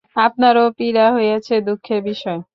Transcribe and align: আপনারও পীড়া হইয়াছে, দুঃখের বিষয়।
আপনারও 0.15 0.65
পীড়া 0.77 1.05
হইয়াছে, 1.13 1.55
দুঃখের 1.67 1.99
বিষয়। 2.03 2.41